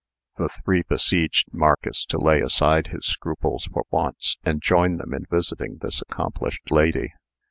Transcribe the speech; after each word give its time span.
The 0.37 0.49
three 0.49 0.81
besieged 0.81 1.53
Marcus 1.53 2.05
to 2.05 2.17
lay 2.17 2.41
aside 2.41 2.87
his 2.87 3.05
scruples 3.05 3.65
for 3.67 3.83
once, 3.91 4.39
and 4.43 4.59
join 4.59 4.97
them 4.97 5.13
in 5.13 5.27
visiting 5.29 5.77
this 5.77 6.01
accomplished 6.01 6.71
lady. 6.71 7.13